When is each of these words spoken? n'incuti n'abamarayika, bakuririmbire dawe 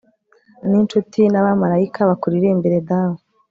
n'incuti 0.69 1.21
n'abamarayika, 1.27 2.09
bakuririmbire 2.09 2.79
dawe 2.89 3.17